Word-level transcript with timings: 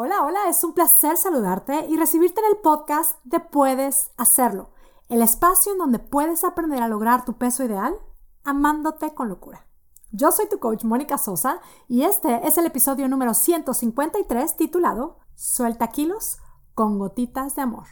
Hola, 0.00 0.22
hola, 0.24 0.48
es 0.48 0.62
un 0.62 0.74
placer 0.74 1.16
saludarte 1.16 1.86
y 1.88 1.96
recibirte 1.96 2.40
en 2.40 2.46
el 2.46 2.58
podcast 2.58 3.18
de 3.24 3.40
Puedes 3.40 4.12
Hacerlo, 4.16 4.70
el 5.08 5.22
espacio 5.22 5.72
en 5.72 5.78
donde 5.78 5.98
puedes 5.98 6.44
aprender 6.44 6.80
a 6.80 6.86
lograr 6.86 7.24
tu 7.24 7.32
peso 7.32 7.64
ideal 7.64 7.96
amándote 8.44 9.12
con 9.12 9.28
locura. 9.28 9.66
Yo 10.12 10.30
soy 10.30 10.48
tu 10.48 10.60
coach 10.60 10.84
Mónica 10.84 11.18
Sosa 11.18 11.60
y 11.88 12.02
este 12.02 12.46
es 12.46 12.56
el 12.58 12.66
episodio 12.66 13.08
número 13.08 13.34
153 13.34 14.56
titulado 14.56 15.18
Suelta 15.34 15.88
kilos 15.88 16.38
con 16.76 17.00
gotitas 17.00 17.56
de 17.56 17.62
amor. 17.62 17.88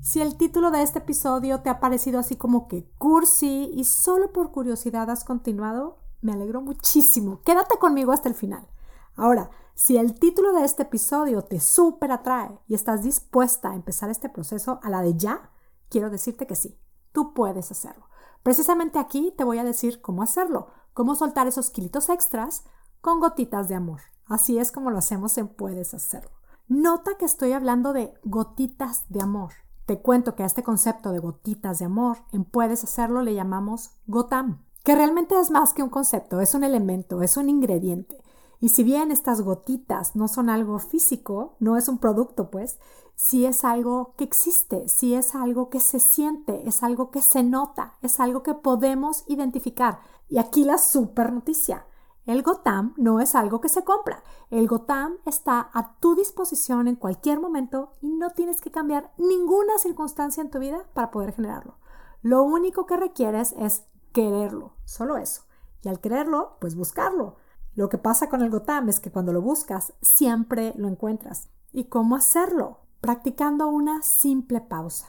Si 0.00 0.20
el 0.20 0.36
título 0.36 0.70
de 0.70 0.84
este 0.84 1.00
episodio 1.00 1.62
te 1.62 1.70
ha 1.70 1.80
parecido 1.80 2.20
así 2.20 2.36
como 2.36 2.68
que 2.68 2.88
cursi 2.98 3.72
y 3.74 3.82
solo 3.82 4.32
por 4.32 4.52
curiosidad 4.52 5.10
has 5.10 5.24
continuado, 5.24 5.98
me 6.20 6.34
alegro 6.34 6.60
muchísimo. 6.60 7.40
Quédate 7.44 7.80
conmigo 7.80 8.12
hasta 8.12 8.28
el 8.28 8.36
final. 8.36 8.68
Ahora, 9.16 9.50
si 9.78 9.96
el 9.96 10.18
título 10.18 10.52
de 10.54 10.64
este 10.64 10.82
episodio 10.82 11.42
te 11.42 11.60
súper 11.60 12.10
atrae 12.10 12.58
y 12.66 12.74
estás 12.74 13.04
dispuesta 13.04 13.70
a 13.70 13.76
empezar 13.76 14.10
este 14.10 14.28
proceso 14.28 14.80
a 14.82 14.90
la 14.90 15.02
de 15.02 15.16
ya, 15.16 15.52
quiero 15.88 16.10
decirte 16.10 16.48
que 16.48 16.56
sí, 16.56 16.76
tú 17.12 17.32
puedes 17.32 17.70
hacerlo. 17.70 18.08
Precisamente 18.42 18.98
aquí 18.98 19.32
te 19.38 19.44
voy 19.44 19.58
a 19.58 19.64
decir 19.64 20.00
cómo 20.00 20.24
hacerlo, 20.24 20.66
cómo 20.94 21.14
soltar 21.14 21.46
esos 21.46 21.70
kilitos 21.70 22.08
extras 22.08 22.64
con 23.00 23.20
gotitas 23.20 23.68
de 23.68 23.76
amor. 23.76 24.00
Así 24.26 24.58
es 24.58 24.72
como 24.72 24.90
lo 24.90 24.98
hacemos 24.98 25.38
en 25.38 25.46
Puedes 25.46 25.94
hacerlo. 25.94 26.32
Nota 26.66 27.16
que 27.16 27.24
estoy 27.24 27.52
hablando 27.52 27.92
de 27.92 28.12
gotitas 28.24 29.04
de 29.08 29.22
amor. 29.22 29.52
Te 29.86 30.02
cuento 30.02 30.34
que 30.34 30.42
a 30.42 30.46
este 30.46 30.64
concepto 30.64 31.12
de 31.12 31.20
gotitas 31.20 31.78
de 31.78 31.84
amor 31.84 32.18
en 32.32 32.44
Puedes 32.44 32.82
hacerlo 32.82 33.22
le 33.22 33.36
llamamos 33.36 33.92
gotam, 34.08 34.64
que 34.82 34.96
realmente 34.96 35.38
es 35.38 35.52
más 35.52 35.72
que 35.72 35.84
un 35.84 35.88
concepto, 35.88 36.40
es 36.40 36.54
un 36.54 36.64
elemento, 36.64 37.22
es 37.22 37.36
un 37.36 37.48
ingrediente. 37.48 38.20
Y 38.60 38.70
si 38.70 38.82
bien 38.82 39.10
estas 39.10 39.40
gotitas 39.42 40.16
no 40.16 40.26
son 40.26 40.50
algo 40.50 40.78
físico, 40.78 41.56
no 41.60 41.76
es 41.76 41.88
un 41.88 41.98
producto, 41.98 42.50
pues, 42.50 42.78
sí 43.14 43.46
es 43.46 43.64
algo 43.64 44.14
que 44.16 44.24
existe, 44.24 44.88
sí 44.88 45.14
es 45.14 45.34
algo 45.34 45.70
que 45.70 45.80
se 45.80 46.00
siente, 46.00 46.68
es 46.68 46.82
algo 46.82 47.10
que 47.10 47.22
se 47.22 47.42
nota, 47.42 47.94
es 48.02 48.18
algo 48.20 48.42
que 48.42 48.54
podemos 48.54 49.24
identificar. 49.28 50.00
Y 50.28 50.38
aquí 50.38 50.64
la 50.64 50.78
super 50.78 51.32
noticia. 51.32 51.86
El 52.26 52.42
Gotam 52.42 52.92
no 52.98 53.20
es 53.20 53.34
algo 53.34 53.60
que 53.62 53.70
se 53.70 53.84
compra. 53.84 54.22
El 54.50 54.68
Gotam 54.68 55.16
está 55.24 55.70
a 55.72 55.96
tu 55.98 56.14
disposición 56.14 56.86
en 56.86 56.96
cualquier 56.96 57.40
momento 57.40 57.92
y 58.02 58.08
no 58.08 58.30
tienes 58.30 58.60
que 58.60 58.70
cambiar 58.70 59.12
ninguna 59.16 59.78
circunstancia 59.78 60.42
en 60.42 60.50
tu 60.50 60.58
vida 60.58 60.84
para 60.92 61.10
poder 61.10 61.32
generarlo. 61.32 61.78
Lo 62.20 62.42
único 62.42 62.84
que 62.84 62.98
requieres 62.98 63.54
es 63.58 63.84
quererlo, 64.12 64.74
solo 64.84 65.16
eso. 65.16 65.42
Y 65.82 65.88
al 65.88 66.00
quererlo, 66.00 66.58
pues 66.60 66.74
buscarlo. 66.74 67.36
Lo 67.78 67.88
que 67.88 67.96
pasa 67.96 68.28
con 68.28 68.42
el 68.42 68.50
Gotam 68.50 68.88
es 68.88 68.98
que 68.98 69.12
cuando 69.12 69.32
lo 69.32 69.40
buscas, 69.40 69.92
siempre 70.02 70.74
lo 70.76 70.88
encuentras. 70.88 71.48
¿Y 71.72 71.84
cómo 71.84 72.16
hacerlo? 72.16 72.80
Practicando 73.00 73.68
una 73.68 74.02
simple 74.02 74.60
pausa. 74.60 75.06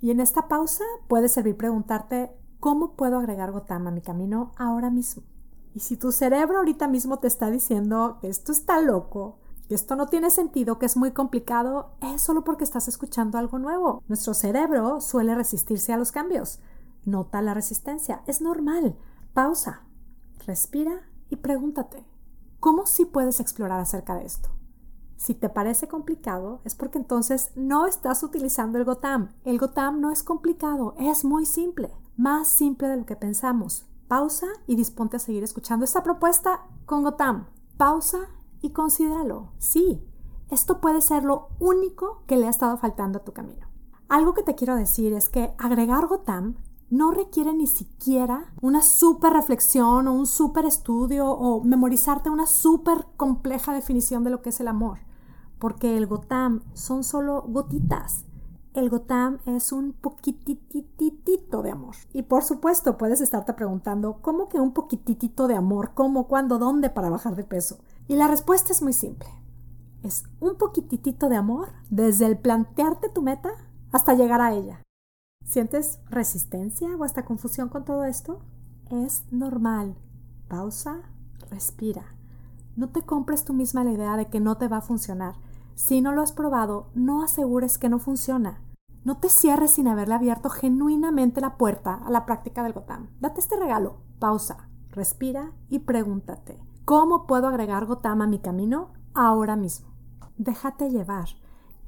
Y 0.00 0.12
en 0.12 0.20
esta 0.20 0.46
pausa 0.46 0.84
puede 1.08 1.28
servir 1.28 1.56
preguntarte, 1.56 2.30
¿cómo 2.60 2.94
puedo 2.94 3.18
agregar 3.18 3.50
Gotam 3.50 3.88
a 3.88 3.90
mi 3.90 4.00
camino 4.00 4.52
ahora 4.58 4.90
mismo? 4.90 5.24
Y 5.74 5.80
si 5.80 5.96
tu 5.96 6.12
cerebro 6.12 6.58
ahorita 6.58 6.86
mismo 6.86 7.18
te 7.18 7.26
está 7.26 7.50
diciendo 7.50 8.18
que 8.20 8.28
esto 8.28 8.52
está 8.52 8.80
loco, 8.80 9.40
que 9.66 9.74
esto 9.74 9.96
no 9.96 10.06
tiene 10.06 10.30
sentido, 10.30 10.78
que 10.78 10.86
es 10.86 10.96
muy 10.96 11.10
complicado, 11.10 11.96
es 12.00 12.22
solo 12.22 12.44
porque 12.44 12.62
estás 12.62 12.86
escuchando 12.86 13.38
algo 13.38 13.58
nuevo. 13.58 14.04
Nuestro 14.06 14.34
cerebro 14.34 15.00
suele 15.00 15.34
resistirse 15.34 15.92
a 15.92 15.96
los 15.96 16.12
cambios. 16.12 16.60
Nota 17.04 17.42
la 17.42 17.54
resistencia. 17.54 18.22
Es 18.28 18.40
normal. 18.40 18.96
Pausa. 19.34 19.82
Respira 20.46 21.11
y 21.32 21.36
pregúntate, 21.36 22.04
¿cómo 22.60 22.84
sí 22.84 23.06
puedes 23.06 23.40
explorar 23.40 23.80
acerca 23.80 24.14
de 24.14 24.26
esto? 24.26 24.50
Si 25.16 25.34
te 25.34 25.48
parece 25.48 25.88
complicado, 25.88 26.60
es 26.64 26.74
porque 26.74 26.98
entonces 26.98 27.52
no 27.54 27.86
estás 27.86 28.22
utilizando 28.22 28.76
el 28.76 28.84
Gotam. 28.84 29.30
El 29.44 29.58
Gotam 29.58 30.02
no 30.02 30.10
es 30.10 30.22
complicado, 30.22 30.94
es 30.98 31.24
muy 31.24 31.46
simple, 31.46 31.90
más 32.18 32.48
simple 32.48 32.88
de 32.88 32.98
lo 32.98 33.06
que 33.06 33.16
pensamos. 33.16 33.86
Pausa 34.08 34.46
y 34.66 34.76
disponte 34.76 35.16
a 35.16 35.20
seguir 35.20 35.42
escuchando 35.42 35.86
esta 35.86 36.02
propuesta 36.02 36.66
con 36.84 37.02
Gotam. 37.02 37.46
Pausa 37.78 38.28
y 38.60 38.72
considéralo. 38.72 39.52
Sí, 39.56 40.06
esto 40.50 40.82
puede 40.82 41.00
ser 41.00 41.24
lo 41.24 41.48
único 41.60 42.24
que 42.26 42.36
le 42.36 42.46
ha 42.46 42.50
estado 42.50 42.76
faltando 42.76 43.20
a 43.20 43.24
tu 43.24 43.32
camino. 43.32 43.68
Algo 44.10 44.34
que 44.34 44.42
te 44.42 44.54
quiero 44.54 44.76
decir 44.76 45.14
es 45.14 45.30
que 45.30 45.54
agregar 45.56 46.08
Gotam 46.08 46.56
no 46.92 47.10
requiere 47.10 47.54
ni 47.54 47.66
siquiera 47.66 48.52
una 48.60 48.82
súper 48.82 49.32
reflexión 49.32 50.08
o 50.08 50.12
un 50.12 50.26
súper 50.26 50.66
estudio 50.66 51.26
o 51.26 51.64
memorizarte 51.64 52.28
una 52.28 52.46
súper 52.46 53.06
compleja 53.16 53.72
definición 53.72 54.24
de 54.24 54.30
lo 54.30 54.42
que 54.42 54.50
es 54.50 54.60
el 54.60 54.68
amor, 54.68 54.98
porque 55.58 55.96
el 55.96 56.06
gotam 56.06 56.60
son 56.74 57.02
solo 57.02 57.46
gotitas. 57.48 58.26
El 58.74 58.90
gotam 58.90 59.38
es 59.46 59.72
un 59.72 59.94
poquitititito 59.94 61.62
de 61.62 61.70
amor. 61.70 61.96
Y 62.12 62.24
por 62.24 62.44
supuesto 62.44 62.98
puedes 62.98 63.22
estarte 63.22 63.54
preguntando, 63.54 64.18
¿cómo 64.20 64.50
que 64.50 64.60
un 64.60 64.74
poquititito 64.74 65.48
de 65.48 65.54
amor? 65.54 65.92
¿Cómo, 65.94 66.28
cuándo, 66.28 66.58
dónde 66.58 66.90
para 66.90 67.08
bajar 67.08 67.36
de 67.36 67.44
peso? 67.44 67.78
Y 68.06 68.16
la 68.16 68.28
respuesta 68.28 68.70
es 68.70 68.82
muy 68.82 68.92
simple. 68.92 69.30
Es 70.02 70.24
un 70.40 70.56
poquititito 70.58 71.30
de 71.30 71.36
amor 71.36 71.70
desde 71.88 72.26
el 72.26 72.36
plantearte 72.36 73.08
tu 73.08 73.22
meta 73.22 73.48
hasta 73.92 74.12
llegar 74.12 74.42
a 74.42 74.52
ella. 74.52 74.82
¿Sientes 75.44 76.00
resistencia 76.08 76.88
o 76.96 77.04
hasta 77.04 77.24
confusión 77.24 77.68
con 77.68 77.84
todo 77.84 78.04
esto? 78.04 78.40
Es 78.90 79.24
normal. 79.30 79.96
Pausa, 80.48 81.02
respira. 81.50 82.04
No 82.76 82.88
te 82.88 83.02
compres 83.02 83.44
tú 83.44 83.52
misma 83.52 83.84
la 83.84 83.92
idea 83.92 84.16
de 84.16 84.28
que 84.28 84.40
no 84.40 84.56
te 84.56 84.68
va 84.68 84.78
a 84.78 84.82
funcionar. 84.82 85.34
Si 85.74 86.00
no 86.00 86.12
lo 86.12 86.22
has 86.22 86.32
probado, 86.32 86.90
no 86.94 87.22
asegures 87.22 87.78
que 87.78 87.88
no 87.88 87.98
funciona. 87.98 88.62
No 89.04 89.18
te 89.18 89.28
cierres 89.28 89.72
sin 89.72 89.88
haberle 89.88 90.14
abierto 90.14 90.48
genuinamente 90.48 91.40
la 91.40 91.56
puerta 91.56 91.94
a 91.94 92.10
la 92.10 92.24
práctica 92.24 92.62
del 92.62 92.72
Gotam. 92.72 93.08
Date 93.20 93.40
este 93.40 93.56
regalo. 93.56 93.96
Pausa, 94.20 94.68
respira 94.90 95.52
y 95.68 95.80
pregúntate, 95.80 96.62
¿cómo 96.84 97.26
puedo 97.26 97.48
agregar 97.48 97.86
Gotam 97.86 98.22
a 98.22 98.26
mi 98.26 98.38
camino 98.38 98.92
ahora 99.14 99.56
mismo? 99.56 99.88
Déjate 100.36 100.90
llevar. 100.90 101.28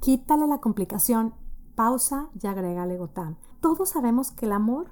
Quítale 0.01 0.45
la 0.47 0.59
complicación 0.59 1.33
pausa 1.75 2.29
y 2.41 2.47
agrégale 2.47 2.97
Gotam. 2.97 3.37
Todos 3.61 3.89
sabemos 3.89 4.31
que 4.31 4.45
el 4.45 4.51
amor 4.51 4.87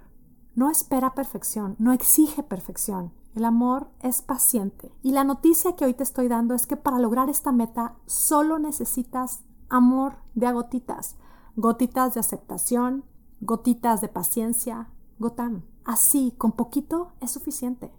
no 0.56 0.70
espera 0.70 1.16
perfección, 1.16 1.76
no 1.80 1.92
exige 1.92 2.44
perfección. 2.44 3.14
El 3.36 3.46
amor 3.46 3.90
es 4.02 4.22
paciente. 4.22 4.92
Y 5.02 5.12
la 5.12 5.24
noticia 5.24 5.76
que 5.76 5.86
hoy 5.86 5.96
te 5.96 6.04
estoy 6.04 6.28
dando 6.28 6.54
es 6.54 6.68
que 6.68 6.78
para 6.78 7.00
lograr 7.00 7.30
esta 7.30 7.52
meta 7.52 7.96
solo 8.06 8.60
necesitas 8.60 9.44
amor 9.70 10.18
de 10.36 10.46
a 10.46 10.52
gotitas. 10.52 11.16
Gotitas 11.56 12.14
de 12.14 12.20
aceptación, 12.20 13.06
gotitas 13.42 14.02
de 14.02 14.10
paciencia, 14.10 14.90
gotam. 15.18 15.64
Así, 15.84 16.34
con 16.38 16.52
poquito 16.52 17.14
es 17.22 17.32
suficiente. 17.32 17.92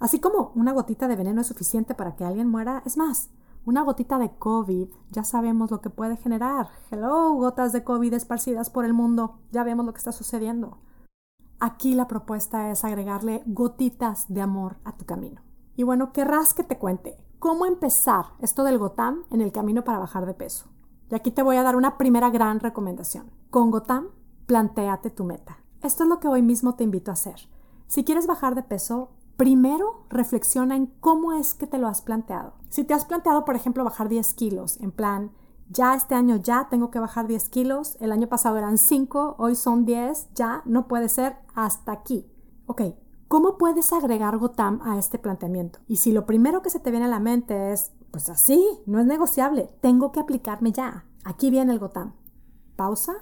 Así 0.00 0.20
como 0.20 0.52
una 0.54 0.72
gotita 0.72 1.08
de 1.08 1.16
veneno 1.16 1.40
es 1.40 1.46
suficiente 1.46 1.94
para 1.94 2.14
que 2.14 2.24
alguien 2.24 2.48
muera, 2.48 2.82
es 2.84 2.96
más, 2.96 3.30
una 3.64 3.82
gotita 3.82 4.18
de 4.18 4.30
COVID, 4.38 4.88
ya 5.10 5.24
sabemos 5.24 5.70
lo 5.70 5.80
que 5.80 5.90
puede 5.90 6.16
generar. 6.16 6.68
Hello, 6.90 7.32
gotas 7.32 7.72
de 7.72 7.84
COVID 7.84 8.14
esparcidas 8.14 8.70
por 8.70 8.84
el 8.84 8.94
mundo, 8.94 9.38
ya 9.50 9.64
vemos 9.64 9.84
lo 9.84 9.92
que 9.92 9.98
está 9.98 10.12
sucediendo. 10.12 10.78
Aquí 11.60 11.94
la 11.94 12.08
propuesta 12.08 12.70
es 12.70 12.84
agregarle 12.84 13.42
gotitas 13.46 14.26
de 14.28 14.40
amor 14.40 14.76
a 14.84 14.96
tu 14.96 15.04
camino. 15.04 15.42
Y 15.76 15.82
bueno, 15.82 16.12
querrás 16.12 16.54
que 16.54 16.64
te 16.64 16.78
cuente 16.78 17.16
cómo 17.38 17.66
empezar 17.66 18.26
esto 18.40 18.64
del 18.64 18.78
Gotam 18.78 19.24
en 19.30 19.40
el 19.40 19.52
camino 19.52 19.84
para 19.84 19.98
bajar 19.98 20.26
de 20.26 20.34
peso. 20.34 20.66
Y 21.10 21.14
aquí 21.14 21.30
te 21.30 21.42
voy 21.42 21.56
a 21.56 21.62
dar 21.62 21.76
una 21.76 21.98
primera 21.98 22.30
gran 22.30 22.60
recomendación. 22.60 23.30
Con 23.50 23.70
Gotam, 23.70 24.08
planteate 24.46 25.10
tu 25.10 25.24
meta. 25.24 25.58
Esto 25.82 26.04
es 26.04 26.08
lo 26.08 26.20
que 26.20 26.28
hoy 26.28 26.42
mismo 26.42 26.74
te 26.74 26.84
invito 26.84 27.10
a 27.10 27.14
hacer. 27.14 27.48
Si 27.86 28.04
quieres 28.04 28.26
bajar 28.26 28.54
de 28.54 28.62
peso, 28.62 29.10
primero 29.38 30.04
reflexiona 30.10 30.74
en 30.74 30.86
cómo 30.86 31.32
es 31.32 31.54
que 31.54 31.68
te 31.68 31.78
lo 31.78 31.86
has 31.86 32.02
planteado. 32.02 32.54
Si 32.70 32.82
te 32.82 32.92
has 32.92 33.04
planteado, 33.04 33.44
por 33.44 33.54
ejemplo, 33.54 33.84
bajar 33.84 34.08
10 34.08 34.34
kilos, 34.34 34.78
en 34.80 34.90
plan, 34.90 35.30
ya 35.70 35.94
este 35.94 36.16
año 36.16 36.36
ya 36.36 36.66
tengo 36.68 36.90
que 36.90 36.98
bajar 36.98 37.28
10 37.28 37.48
kilos, 37.48 37.96
el 38.00 38.10
año 38.10 38.28
pasado 38.28 38.58
eran 38.58 38.78
5, 38.78 39.36
hoy 39.38 39.54
son 39.54 39.84
10, 39.84 40.34
ya 40.34 40.62
no 40.66 40.88
puede 40.88 41.08
ser 41.08 41.36
hasta 41.54 41.92
aquí. 41.92 42.26
Ok, 42.66 42.82
¿cómo 43.28 43.58
puedes 43.58 43.92
agregar 43.92 44.36
Gotam 44.38 44.80
a 44.82 44.98
este 44.98 45.20
planteamiento? 45.20 45.78
Y 45.86 45.96
si 45.96 46.10
lo 46.10 46.26
primero 46.26 46.60
que 46.60 46.70
se 46.70 46.80
te 46.80 46.90
viene 46.90 47.06
a 47.06 47.10
la 47.10 47.20
mente 47.20 47.72
es, 47.72 47.92
pues 48.10 48.28
así, 48.30 48.60
no 48.86 48.98
es 48.98 49.06
negociable, 49.06 49.70
tengo 49.80 50.10
que 50.10 50.18
aplicarme 50.18 50.72
ya. 50.72 51.06
Aquí 51.24 51.50
viene 51.50 51.72
el 51.72 51.78
Gotam. 51.78 52.14
Pausa, 52.74 53.14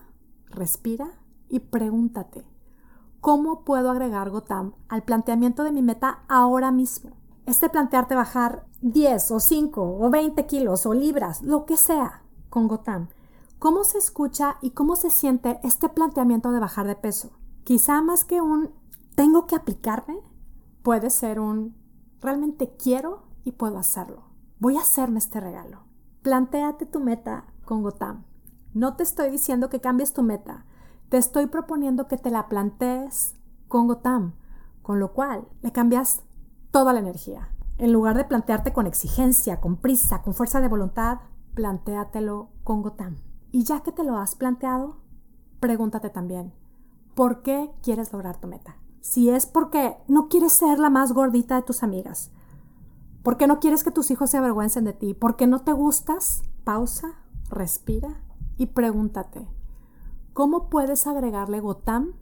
respira 0.47 1.11
y 1.51 1.61
pregúntate, 1.61 2.47
¿Cómo 3.27 3.65
puedo 3.65 3.91
agregar 3.91 4.31
Gotam 4.31 4.75
al 4.89 5.03
planteamiento 5.03 5.65
de 5.65 5.73
mi 5.73 5.83
meta 5.83 6.21
ahora 6.29 6.71
mismo? 6.71 7.11
Este 7.45 7.69
plantearte 7.69 8.15
bajar 8.15 8.69
10 8.83 9.33
o 9.33 9.41
5 9.41 9.99
o 9.99 10.11
20 10.11 10.47
kilos 10.47 10.87
o 10.87 10.95
libras, 10.95 11.43
lo 11.43 11.67
que 11.67 11.77
sea, 11.77 12.23
con 12.51 12.69
Gotam. 12.69 13.09
¿Cómo 13.59 13.83
se 13.83 13.99
escucha 13.99 14.59
y 14.61 14.71
cómo 14.71 14.95
se 14.95 15.11
siente 15.11 15.59
este 15.65 15.89
planteamiento 15.89 16.53
de 16.53 16.61
bajar 16.61 16.87
de 16.87 16.95
peso? 16.95 17.33
Quizá 17.65 18.01
más 18.01 18.25
que 18.25 18.41
un 18.41 18.71
tengo 19.17 19.49
que 19.49 19.57
aplicarme, 19.57 20.21
puede 20.85 21.11
ser 21.11 21.41
un 21.41 21.75
realmente 22.21 22.77
quiero 22.77 23.25
y 23.43 23.51
puedo 23.51 23.79
hacerlo. 23.79 24.23
Voy 24.61 24.77
a 24.77 24.83
hacerme 24.83 25.19
este 25.19 25.41
regalo. 25.41 25.81
plantéate 26.23 26.87
tu 26.87 27.01
meta 27.01 27.47
con 27.65 27.83
Gotam. 27.83 28.23
No 28.73 28.95
te 28.95 29.03
estoy 29.03 29.33
diciendo 29.33 29.69
que 29.69 29.81
cambies 29.81 30.13
tu 30.13 30.23
meta, 30.23 30.65
te 31.09 31.19
estoy 31.19 31.47
proponiendo 31.47 32.09
que 32.09 32.19
te 32.19 32.31
la 32.31 32.49
plantees 32.49 33.35
con 33.69 33.87
Gotam, 33.87 34.35
con 34.83 35.01
lo 35.01 35.13
cual 35.13 35.47
le 35.63 35.73
cambias 35.73 36.23
toda 36.71 36.93
la 36.93 37.01
energía. 37.01 37.51
En 37.79 37.93
lugar 37.93 38.17
de 38.17 38.25
plantearte 38.25 38.73
con 38.73 38.87
exigencia, 38.87 39.61
con 39.61 39.77
prisa, 39.77 40.23
con 40.23 40.35
fuerza 40.35 40.61
de 40.61 40.69
voluntad, 40.69 41.19
plantéatelo 41.55 42.51
con 42.65 42.83
Gotam. 42.83 43.17
Y 43.53 43.65
ya 43.65 43.81
que 43.81 43.93
te 43.93 44.05
lo 44.05 44.17
has 44.17 44.35
planteado, 44.35 44.97
pregúntate 45.61 46.11
también, 46.11 46.53
¿por 47.15 47.43
qué 47.43 47.71
quieres 47.83 48.13
lograr 48.13 48.41
tu 48.41 48.49
meta? 48.49 48.77
Si 49.01 49.31
es 49.31 49.47
porque 49.47 49.97
no 50.09 50.29
quieres 50.29 50.53
ser 50.53 50.79
la 50.79 50.91
más 50.91 51.13
gordita 51.13 51.55
de 51.57 51.63
tus 51.63 51.83
amigas, 51.83 52.33
porque 53.23 53.47
no 53.47 53.61
quieres 53.61 53.85
que 53.85 53.91
tus 53.91 54.11
hijos 54.11 54.31
se 54.31 54.39
avergüencen 54.39 54.85
de 54.85 54.93
ti, 54.93 55.15
porque 55.15 55.47
no 55.47 55.61
te 55.61 55.73
gustas, 55.73 56.43
pausa, 56.65 57.09
respira 57.49 58.21
y 58.57 58.67
pregúntate, 58.67 59.49
¿cómo 60.37 60.69
puedes 60.69 61.07
agregarle 61.07 61.61
Gotam 61.61 62.13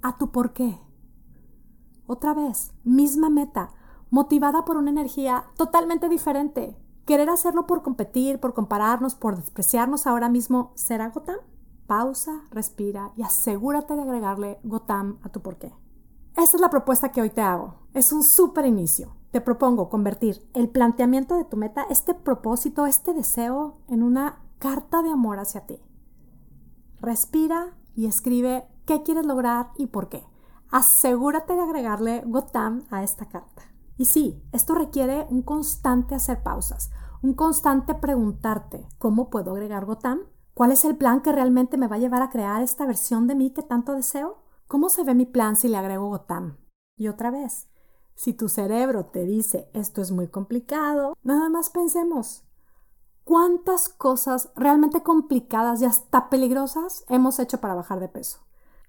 a 0.00 0.16
tu 0.16 0.32
por 0.32 0.54
qué? 0.54 0.80
Otra 2.06 2.32
vez, 2.32 2.72
misma 2.82 3.28
meta, 3.28 3.72
motivada 4.08 4.64
por 4.64 4.78
una 4.78 4.88
energía 4.88 5.44
totalmente 5.58 6.08
diferente. 6.08 6.74
Querer 7.04 7.28
hacerlo 7.28 7.66
por 7.66 7.82
competir, 7.82 8.40
por 8.40 8.54
compararnos, 8.54 9.14
por 9.14 9.36
despreciarnos 9.36 10.06
ahora 10.06 10.30
mismo, 10.30 10.72
¿será 10.76 11.10
Gotam? 11.10 11.36
Pausa, 11.86 12.40
respira 12.50 13.12
y 13.18 13.22
asegúrate 13.22 13.96
de 13.96 14.02
agregarle 14.02 14.58
Gotam 14.64 15.18
a 15.22 15.28
tu 15.28 15.42
porqué. 15.42 15.74
Esta 16.38 16.56
es 16.56 16.60
la 16.62 16.70
propuesta 16.70 17.12
que 17.12 17.20
hoy 17.20 17.28
te 17.28 17.42
hago. 17.42 17.74
Es 17.92 18.14
un 18.14 18.22
súper 18.22 18.64
inicio. 18.64 19.14
Te 19.30 19.42
propongo 19.42 19.90
convertir 19.90 20.48
el 20.54 20.70
planteamiento 20.70 21.36
de 21.36 21.44
tu 21.44 21.58
meta, 21.58 21.84
este 21.90 22.14
propósito, 22.14 22.86
este 22.86 23.12
deseo, 23.12 23.74
en 23.88 24.02
una 24.02 24.40
carta 24.58 25.02
de 25.02 25.10
amor 25.10 25.38
hacia 25.38 25.66
ti. 25.66 25.82
Respira 27.02 27.76
y 27.96 28.06
escribe 28.06 28.64
qué 28.86 29.02
quieres 29.02 29.26
lograr 29.26 29.72
y 29.76 29.88
por 29.88 30.08
qué. 30.08 30.24
Asegúrate 30.70 31.54
de 31.54 31.60
agregarle 31.60 32.22
Gotam 32.24 32.84
a 32.90 33.02
esta 33.02 33.28
carta. 33.28 33.62
Y 33.98 34.04
sí, 34.04 34.40
esto 34.52 34.76
requiere 34.76 35.26
un 35.28 35.42
constante 35.42 36.14
hacer 36.14 36.44
pausas, 36.44 36.92
un 37.20 37.34
constante 37.34 37.96
preguntarte, 37.96 38.86
¿cómo 38.98 39.30
puedo 39.30 39.50
agregar 39.50 39.84
Gotam? 39.84 40.20
¿Cuál 40.54 40.70
es 40.70 40.84
el 40.84 40.96
plan 40.96 41.22
que 41.22 41.32
realmente 41.32 41.76
me 41.76 41.88
va 41.88 41.96
a 41.96 41.98
llevar 41.98 42.22
a 42.22 42.30
crear 42.30 42.62
esta 42.62 42.86
versión 42.86 43.26
de 43.26 43.34
mí 43.34 43.50
que 43.50 43.64
tanto 43.64 43.94
deseo? 43.94 44.44
¿Cómo 44.68 44.88
se 44.88 45.02
ve 45.02 45.16
mi 45.16 45.26
plan 45.26 45.56
si 45.56 45.66
le 45.66 45.78
agrego 45.78 46.08
Gotam? 46.08 46.58
Y 46.96 47.08
otra 47.08 47.32
vez, 47.32 47.68
si 48.14 48.32
tu 48.32 48.48
cerebro 48.48 49.06
te 49.06 49.24
dice 49.24 49.68
esto 49.74 50.02
es 50.02 50.12
muy 50.12 50.28
complicado, 50.28 51.16
nada 51.24 51.48
más 51.48 51.68
pensemos, 51.70 52.44
¿cuántas 53.24 53.88
cosas 53.88 54.50
realmente 54.56 55.02
complicadas 55.02 55.82
y 55.82 55.84
hasta 55.84 56.28
peligrosas 56.30 57.04
hemos 57.08 57.38
hecho 57.38 57.60
para 57.60 57.74
bajar 57.74 58.00
de 58.00 58.08
peso? 58.08 58.40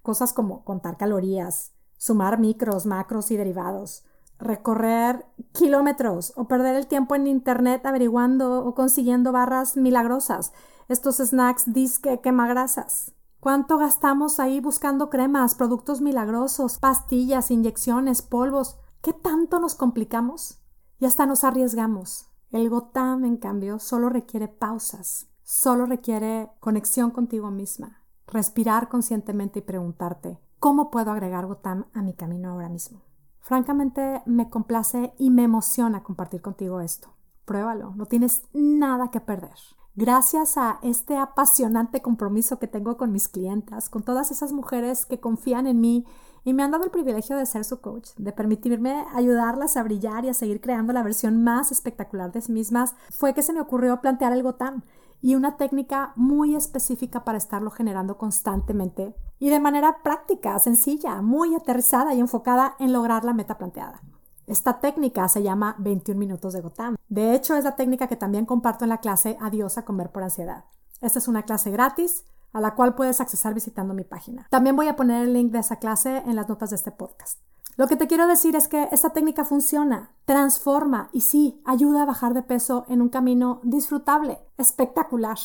Cosas 0.02 0.32
como 0.32 0.64
contar 0.64 0.96
calorías, 0.96 1.72
sumar 1.96 2.38
micros, 2.38 2.86
macros 2.86 3.30
y 3.30 3.36
derivados, 3.36 4.04
recorrer 4.38 5.26
kilómetros 5.52 6.32
o 6.36 6.46
perder 6.46 6.76
el 6.76 6.86
tiempo 6.86 7.14
en 7.14 7.26
internet 7.26 7.84
averiguando 7.86 8.64
o 8.64 8.74
consiguiendo 8.74 9.32
barras 9.32 9.76
milagrosas, 9.76 10.52
estos 10.88 11.16
snacks 11.16 11.72
disque 11.72 12.20
quemagrasas. 12.20 13.14
¿Cuánto 13.40 13.78
gastamos 13.78 14.40
ahí 14.40 14.60
buscando 14.60 15.10
cremas, 15.10 15.54
productos 15.54 16.00
milagrosos, 16.00 16.78
pastillas, 16.78 17.50
inyecciones, 17.50 18.22
polvos? 18.22 18.78
¿Qué 19.02 19.12
tanto 19.12 19.60
nos 19.60 19.74
complicamos? 19.74 20.62
Y 20.98 21.04
hasta 21.04 21.26
nos 21.26 21.44
arriesgamos. 21.44 22.33
El 22.54 22.70
Gotam, 22.70 23.24
en 23.24 23.36
cambio, 23.36 23.80
solo 23.80 24.08
requiere 24.10 24.46
pausas, 24.46 25.26
solo 25.42 25.86
requiere 25.86 26.52
conexión 26.60 27.10
contigo 27.10 27.50
misma, 27.50 28.04
respirar 28.28 28.88
conscientemente 28.88 29.58
y 29.58 29.62
preguntarte, 29.62 30.38
¿cómo 30.60 30.88
puedo 30.92 31.10
agregar 31.10 31.46
Gotam 31.46 31.86
a 31.94 32.02
mi 32.02 32.14
camino 32.14 32.50
ahora 32.50 32.68
mismo? 32.68 33.02
Francamente, 33.40 34.22
me 34.26 34.50
complace 34.50 35.14
y 35.18 35.30
me 35.30 35.42
emociona 35.42 36.04
compartir 36.04 36.42
contigo 36.42 36.80
esto. 36.80 37.08
Pruébalo, 37.44 37.92
no 37.96 38.06
tienes 38.06 38.44
nada 38.52 39.10
que 39.10 39.20
perder. 39.20 39.58
Gracias 39.96 40.58
a 40.58 40.80
este 40.82 41.16
apasionante 41.16 42.02
compromiso 42.02 42.58
que 42.58 42.66
tengo 42.66 42.96
con 42.96 43.12
mis 43.12 43.28
clientas, 43.28 43.88
con 43.88 44.02
todas 44.02 44.32
esas 44.32 44.52
mujeres 44.52 45.06
que 45.06 45.20
confían 45.20 45.68
en 45.68 45.80
mí 45.80 46.04
y 46.42 46.52
me 46.52 46.64
han 46.64 46.72
dado 46.72 46.82
el 46.82 46.90
privilegio 46.90 47.36
de 47.36 47.46
ser 47.46 47.64
su 47.64 47.80
coach, 47.80 48.10
de 48.16 48.32
permitirme 48.32 49.04
ayudarlas 49.14 49.76
a 49.76 49.84
brillar 49.84 50.24
y 50.24 50.30
a 50.30 50.34
seguir 50.34 50.60
creando 50.60 50.92
la 50.92 51.04
versión 51.04 51.44
más 51.44 51.70
espectacular 51.70 52.32
de 52.32 52.40
sí 52.40 52.50
mismas, 52.50 52.96
fue 53.10 53.34
que 53.34 53.42
se 53.42 53.52
me 53.52 53.60
ocurrió 53.60 54.00
plantear 54.00 54.32
el 54.32 54.42
Gotam 54.42 54.82
y 55.22 55.36
una 55.36 55.56
técnica 55.56 56.12
muy 56.16 56.56
específica 56.56 57.22
para 57.22 57.38
estarlo 57.38 57.70
generando 57.70 58.18
constantemente 58.18 59.14
y 59.38 59.48
de 59.48 59.60
manera 59.60 60.02
práctica, 60.02 60.58
sencilla, 60.58 61.22
muy 61.22 61.54
aterrizada 61.54 62.14
y 62.14 62.18
enfocada 62.20 62.74
en 62.80 62.92
lograr 62.92 63.24
la 63.24 63.32
meta 63.32 63.58
planteada. 63.58 64.02
Esta 64.46 64.80
técnica 64.80 65.28
se 65.28 65.42
llama 65.42 65.74
21 65.78 66.18
minutos 66.18 66.52
de 66.52 66.60
Gotam. 66.60 66.96
De 67.08 67.34
hecho, 67.34 67.56
es 67.56 67.64
la 67.64 67.76
técnica 67.76 68.08
que 68.08 68.16
también 68.16 68.46
comparto 68.46 68.84
en 68.84 68.90
la 68.90 68.98
clase 68.98 69.36
Adiós 69.40 69.78
a 69.78 69.84
comer 69.84 70.10
por 70.10 70.22
ansiedad. 70.22 70.64
Esta 71.00 71.18
es 71.18 71.28
una 71.28 71.44
clase 71.44 71.70
gratis 71.70 72.24
a 72.52 72.60
la 72.60 72.74
cual 72.74 72.94
puedes 72.94 73.20
accesar 73.20 73.52
visitando 73.52 73.94
mi 73.94 74.04
página. 74.04 74.46
También 74.50 74.76
voy 74.76 74.88
a 74.88 74.96
poner 74.96 75.22
el 75.22 75.32
link 75.32 75.50
de 75.50 75.58
esa 75.58 75.76
clase 75.76 76.18
en 76.18 76.36
las 76.36 76.48
notas 76.48 76.70
de 76.70 76.76
este 76.76 76.92
podcast. 76.92 77.40
Lo 77.76 77.88
que 77.88 77.96
te 77.96 78.06
quiero 78.06 78.28
decir 78.28 78.54
es 78.54 78.68
que 78.68 78.88
esta 78.92 79.10
técnica 79.10 79.44
funciona, 79.44 80.12
transforma 80.24 81.08
y 81.12 81.22
sí, 81.22 81.60
ayuda 81.64 82.02
a 82.02 82.06
bajar 82.06 82.32
de 82.32 82.42
peso 82.42 82.84
en 82.88 83.02
un 83.02 83.08
camino 83.08 83.60
disfrutable, 83.64 84.38
espectacular. 84.56 85.38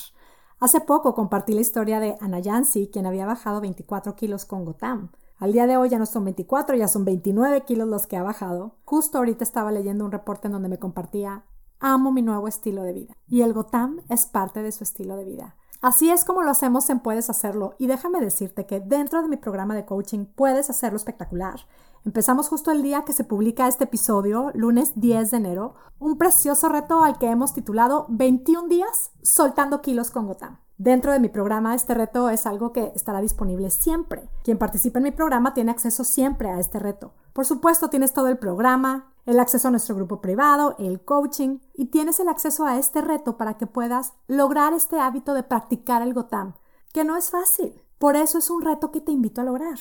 Hace 0.60 0.82
poco 0.82 1.16
compartí 1.16 1.54
la 1.54 1.62
historia 1.62 2.00
de 2.00 2.18
Ana 2.22 2.40
Yancy, 2.40 2.90
quien 2.94 3.08
había 3.08 3.26
bajado 3.26 3.62
24 3.62 4.16
kilos 4.16 4.46
con 4.46 4.66
Gotam. 4.66 5.12
Al 5.40 5.54
día 5.54 5.68
de 5.68 5.78
hoy 5.78 5.88
ya 5.88 5.98
no 5.98 6.06
son 6.06 6.26
24, 6.26 6.76
ya 6.76 6.90
son 6.90 7.06
29 7.06 7.64
kilos 7.64 7.88
los 7.88 8.08
que 8.08 8.18
ha 8.18 8.24
bajado. 8.24 8.76
Justo 8.84 9.18
ahorita 9.18 9.46
estaba 9.46 9.72
leyendo 9.72 10.04
un 10.04 10.12
reporte 10.12 10.48
en 10.48 10.52
donde 10.52 10.68
me 10.68 10.80
compartía, 10.80 11.46
amo 11.80 12.12
mi 12.12 12.22
nuevo 12.22 12.50
estilo 12.50 12.84
de 12.84 12.92
vida. 12.92 13.16
Y 13.26 13.42
el 13.42 13.54
Gotam 13.54 14.02
es 14.10 14.26
parte 14.26 14.62
de 14.62 14.74
su 14.74 14.84
estilo 14.84 15.16
de 15.16 15.24
vida. 15.24 15.56
Así 15.80 16.12
es 16.12 16.26
como 16.26 16.44
lo 16.44 16.52
hacemos 16.52 16.90
en 16.90 17.00
Puedes 17.00 17.30
Hacerlo 17.30 17.76
y 17.80 17.88
déjame 17.88 18.20
decirte 18.20 18.66
que 18.66 18.82
dentro 18.82 19.22
de 19.22 19.30
mi 19.30 19.38
programa 19.38 19.76
de 19.76 19.86
coaching 19.86 20.26
puedes 20.26 20.70
hacerlo 20.70 20.98
espectacular. 20.98 21.62
Empezamos 22.04 22.50
justo 22.50 22.72
el 22.72 22.84
día 22.84 23.06
que 23.06 23.14
se 23.14 23.24
publica 23.24 23.70
este 23.70 23.86
episodio, 23.86 24.52
lunes 24.54 24.92
10 25.00 25.32
de 25.32 25.38
enero, 25.38 25.76
un 26.00 26.18
precioso 26.18 26.68
reto 26.68 27.06
al 27.06 27.18
que 27.18 27.28
hemos 27.28 27.54
titulado 27.54 28.08
21 28.10 28.68
días 28.68 29.12
soltando 29.22 29.82
kilos 29.82 30.12
con 30.12 30.28
Gotam. 30.28 30.60
Dentro 30.80 31.12
de 31.12 31.20
mi 31.20 31.28
programa, 31.28 31.76
este 31.76 31.94
reto 31.94 32.30
es 32.30 32.46
algo 32.46 32.72
que 32.72 32.94
estará 32.96 33.20
disponible 33.20 33.70
siempre. 33.70 34.30
Quien 34.46 34.58
participa 34.58 35.00
en 35.00 35.04
mi 35.04 35.12
programa 35.12 35.54
tiene 35.54 35.72
acceso 35.72 36.06
siempre 36.06 36.50
a 36.50 36.58
este 36.58 36.80
reto. 36.80 37.12
Por 37.34 37.46
supuesto, 37.46 37.90
tienes 37.90 38.14
todo 38.14 38.30
el 38.30 38.38
programa, 38.38 39.12
el 39.26 39.42
acceso 39.42 39.68
a 39.68 39.72
nuestro 39.72 39.94
grupo 39.96 40.22
privado, 40.22 40.78
el 40.80 41.02
coaching 41.02 41.60
y 41.74 41.88
tienes 41.88 42.22
el 42.22 42.30
acceso 42.30 42.66
a 42.66 42.78
este 42.78 43.02
reto 43.02 43.36
para 43.36 43.58
que 43.58 43.68
puedas 43.68 44.14
lograr 44.30 44.72
este 44.72 44.98
hábito 45.02 45.34
de 45.34 45.44
practicar 45.44 46.02
el 46.02 46.14
Gotam, 46.14 46.54
que 46.94 47.04
no 47.04 47.18
es 47.18 47.30
fácil. 47.30 47.74
Por 47.98 48.16
eso 48.16 48.38
es 48.38 48.50
un 48.50 48.62
reto 48.62 48.90
que 48.90 49.02
te 49.02 49.12
invito 49.12 49.42
a 49.42 49.44
lograr. 49.44 49.80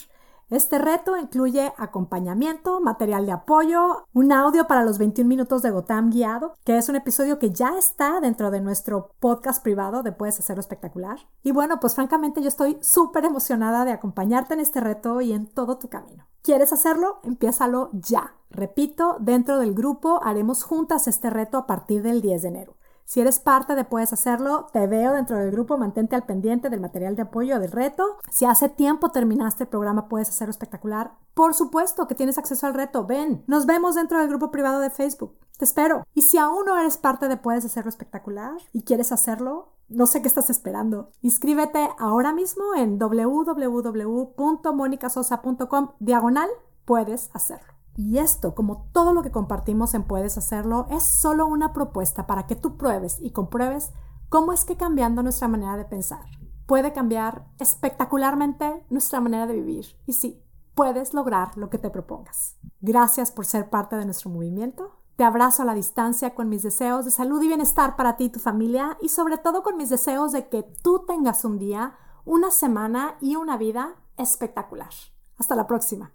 Este 0.51 0.79
reto 0.79 1.15
incluye 1.19 1.75
acompañamiento, 1.77 2.81
material 2.81 3.27
de 3.27 3.33
apoyo, 3.33 4.07
un 4.15 4.33
audio 4.33 4.67
para 4.67 4.83
los 4.83 4.97
21 4.97 5.29
minutos 5.29 5.61
de 5.61 5.71
Gotam 5.71 6.09
guiado, 6.09 6.55
que 6.65 6.79
es 6.79 6.89
un 6.89 6.97
episodio 6.97 7.39
que 7.39 7.51
ya 7.51 7.77
está 7.77 8.19
dentro 8.21 8.51
de 8.51 8.63
nuestro 8.63 9.11
podcast 9.21 9.63
privado 9.63 10.03
de 10.03 10.13
Puedes 10.13 10.39
Hacerlo 10.39 10.61
Espectacular. 10.61 11.19
Y 11.43 11.53
bueno, 11.53 11.81
pues 11.81 11.95
francamente 11.95 12.41
yo 12.41 12.49
estoy 12.49 12.79
súper 12.81 13.27
emocionada 13.27 13.85
de 13.85 13.93
acompañarte 13.93 14.55
en 14.55 14.61
este 14.61 14.81
reto 14.81 15.21
y 15.21 15.35
en 15.35 15.49
todo 15.49 15.77
tu 15.77 15.91
camino. 15.91 16.27
¿Quieres 16.41 16.73
hacerlo? 16.73 17.21
Empiézalo 17.25 17.91
ya. 17.93 18.35
Repito, 18.49 19.19
dentro 19.21 19.59
del 19.59 19.75
grupo 19.75 20.21
haremos 20.25 20.63
juntas 20.63 21.09
este 21.09 21.29
reto 21.29 21.59
a 21.59 21.67
partir 21.67 22.03
del 22.03 22.23
10 22.23 22.41
de 22.41 22.49
enero. 22.49 22.78
Si 23.09 23.21
eres 23.23 23.41
parte 23.41 23.75
de 23.75 23.87
Puedes 23.87 24.13
Hacerlo, 24.13 24.67
te 24.71 24.87
veo 24.87 25.15
dentro 25.15 25.39
del 25.39 25.51
grupo, 25.51 25.79
mantente 25.79 26.15
al 26.15 26.27
pendiente 26.27 26.69
del 26.69 26.83
material 26.83 27.17
de 27.17 27.23
apoyo 27.23 27.59
del 27.59 27.73
reto. 27.73 28.19
Si 28.31 28.45
hace 28.45 28.69
tiempo 28.69 29.09
terminaste 29.09 29.65
el 29.65 29.71
programa 29.71 30.11
Puedes 30.11 30.29
Hacerlo 30.29 30.51
Espectacular, 30.51 31.13
por 31.33 31.55
supuesto 31.55 32.07
que 32.07 32.15
tienes 32.15 32.37
acceso 32.37 32.67
al 32.67 32.75
reto. 32.75 33.07
Ven, 33.07 33.45
nos 33.47 33.65
vemos 33.65 33.95
dentro 33.95 34.19
del 34.19 34.29
grupo 34.29 34.51
privado 34.51 34.81
de 34.81 34.91
Facebook. 34.91 35.39
Te 35.57 35.65
espero. 35.65 36.07
Y 36.13 36.21
si 36.21 36.37
aún 36.37 36.67
no 36.67 36.79
eres 36.79 36.99
parte 36.99 37.29
de 37.29 37.39
Puedes 37.39 37.65
Hacerlo 37.65 37.89
Espectacular 37.89 38.53
y 38.75 38.83
quieres 38.83 39.11
hacerlo, 39.11 39.73
no 39.89 40.05
sé 40.05 40.21
qué 40.21 40.29
estás 40.29 40.51
esperando. 40.51 41.11
Inscríbete 41.23 41.89
ahora 41.99 42.35
mismo 42.35 42.75
en 42.77 42.99
www.monicasosa.com 42.99 45.93
diagonal 45.99 46.51
puedes 46.85 47.31
hacerlo. 47.33 47.78
Y 47.99 48.19
esto, 48.19 48.55
como 48.55 48.89
todo 48.93 49.13
lo 49.13 49.25
que 49.25 49.33
compartimos 49.33 49.93
en 49.93 50.05
Puedes 50.05 50.39
Hacerlo, 50.39 50.87
es 50.89 51.03
solo 51.03 51.49
una 51.49 51.73
propuesta 51.73 52.29
para 52.29 52.47
que 52.47 52.55
tú 52.55 52.77
pruebes 52.77 53.19
y 53.21 53.33
compruebes 53.33 53.91
cómo 54.29 54.53
es 54.53 54.65
que 54.65 54.77
cambiando 54.77 55.25
nuestra 55.25 55.49
manera 55.49 55.77
de 55.77 55.85
pensar 55.85 56.25
puede 56.67 56.93
cambiar 56.93 57.49
espectacularmente 57.59 58.87
nuestra 58.89 59.21
manera 59.21 59.49
de 59.49 59.55
vivir. 59.55 59.97
Y 60.07 60.13
sí, 60.13 60.41
puedes 60.77 61.13
lograr 61.13 61.57
lo 61.57 61.71
que 61.71 61.79
te 61.79 61.91
propongas. 61.91 62.57
Gracias 62.81 63.33
por 63.33 63.47
ser 63.47 63.69
parte 63.69 63.97
de 63.97 64.05
nuestro 64.05 64.31
movimiento. 64.31 64.93
Te 65.17 65.25
abrazo 65.25 65.63
a 65.63 65.67
la 65.67 65.75
distancia 65.75 66.37
con 66.37 66.49
mis 66.49 66.63
deseos 66.63 67.05
de 67.05 67.11
salud 67.11 67.43
y 67.43 67.49
bienestar 67.49 67.97
para 67.97 68.17
ti 68.17 68.27
y 68.27 68.31
tu 68.31 68.39
familia 68.39 68.97
y 69.01 69.09
sobre 69.09 69.39
todo 69.39 69.65
con 69.65 69.77
mis 69.77 69.91
deseos 69.91 70.31
de 70.31 70.49
que 70.49 70.63
tú 70.63 71.05
tengas 71.05 71.45
un 71.45 71.59
día, 71.59 71.97
una 72.25 72.53
semana 72.53 73.17
y 73.21 73.35
una 73.35 73.57
vida 73.57 73.97
espectacular. 74.17 74.91
Hasta 75.37 75.57
la 75.57 75.67
próxima. 75.67 76.13